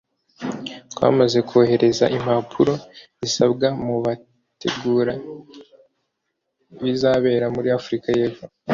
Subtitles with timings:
[0.91, 2.73] “Twamaze kohereza impapuro
[3.19, 5.13] zisabwa mu bategura
[6.77, 8.43] ibizabera muri Afurika y’Epfo